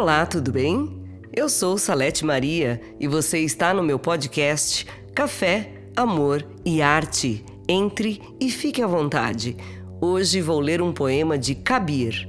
Olá, 0.00 0.24
tudo 0.24 0.52
bem? 0.52 1.02
Eu 1.34 1.48
sou 1.48 1.76
Salete 1.76 2.24
Maria 2.24 2.80
e 3.00 3.08
você 3.08 3.40
está 3.40 3.74
no 3.74 3.82
meu 3.82 3.98
podcast 3.98 4.86
Café, 5.12 5.72
Amor 5.96 6.46
e 6.64 6.80
Arte. 6.80 7.44
Entre 7.68 8.22
e 8.38 8.48
fique 8.48 8.80
à 8.80 8.86
vontade. 8.86 9.56
Hoje 10.00 10.40
vou 10.40 10.60
ler 10.60 10.80
um 10.80 10.92
poema 10.92 11.36
de 11.36 11.56
Kabir. 11.56 12.28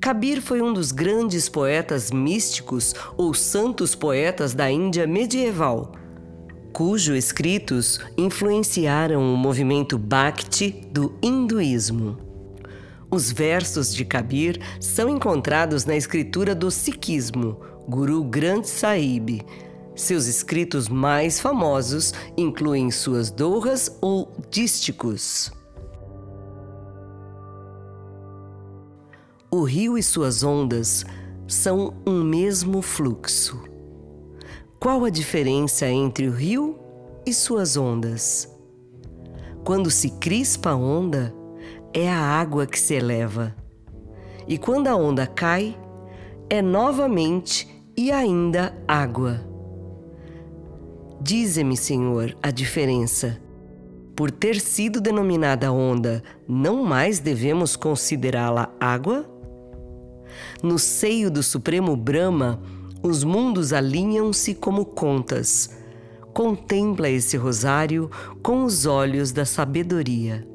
Kabir 0.00 0.40
foi 0.40 0.62
um 0.62 0.72
dos 0.72 0.90
grandes 0.90 1.50
poetas 1.50 2.10
místicos 2.10 2.94
ou 3.14 3.34
santos 3.34 3.94
poetas 3.94 4.54
da 4.54 4.70
Índia 4.70 5.06
medieval, 5.06 5.92
cujos 6.72 7.14
escritos 7.14 8.00
influenciaram 8.16 9.20
o 9.20 9.36
movimento 9.36 9.98
Bhakti 9.98 10.70
do 10.90 11.14
hinduísmo. 11.22 12.31
Os 13.14 13.30
versos 13.30 13.94
de 13.94 14.06
Kabir 14.06 14.58
são 14.80 15.06
encontrados 15.06 15.84
na 15.84 15.94
escritura 15.94 16.54
do 16.54 16.70
Sikhismo, 16.70 17.60
Guru 17.86 18.24
Granth 18.24 18.64
Sahib. 18.64 19.42
Seus 19.94 20.26
escritos 20.26 20.88
mais 20.88 21.38
famosos 21.38 22.14
incluem 22.38 22.90
suas 22.90 23.30
dohas 23.30 23.98
ou 24.00 24.32
dísticos. 24.48 25.52
O 29.50 29.62
rio 29.64 29.98
e 29.98 30.02
suas 30.02 30.42
ondas 30.42 31.04
são 31.46 31.92
um 32.06 32.24
mesmo 32.24 32.80
fluxo. 32.80 33.62
Qual 34.80 35.04
a 35.04 35.10
diferença 35.10 35.86
entre 35.86 36.28
o 36.28 36.32
rio 36.32 36.78
e 37.26 37.34
suas 37.34 37.76
ondas? 37.76 38.48
Quando 39.62 39.90
se 39.90 40.08
crispa 40.12 40.70
a 40.70 40.76
onda, 40.76 41.41
é 41.92 42.10
a 42.10 42.18
água 42.18 42.66
que 42.66 42.78
se 42.78 42.94
eleva. 42.94 43.54
E 44.46 44.58
quando 44.58 44.88
a 44.88 44.96
onda 44.96 45.26
cai, 45.26 45.76
é 46.48 46.60
novamente 46.60 47.68
e 47.96 48.10
ainda 48.10 48.74
água. 48.86 49.40
Dize-me, 51.20 51.76
Senhor, 51.76 52.36
a 52.42 52.50
diferença. 52.50 53.40
Por 54.16 54.30
ter 54.30 54.60
sido 54.60 55.00
denominada 55.00 55.72
onda, 55.72 56.22
não 56.48 56.82
mais 56.82 57.20
devemos 57.20 57.76
considerá-la 57.76 58.70
água? 58.80 59.24
No 60.62 60.78
seio 60.78 61.30
do 61.30 61.42
Supremo 61.42 61.96
Brahma, 61.96 62.60
os 63.02 63.24
mundos 63.24 63.72
alinham-se 63.72 64.54
como 64.54 64.84
contas. 64.84 65.70
Contempla 66.32 67.08
esse 67.08 67.36
rosário 67.36 68.10
com 68.42 68.64
os 68.64 68.86
olhos 68.86 69.32
da 69.32 69.44
sabedoria. 69.44 70.51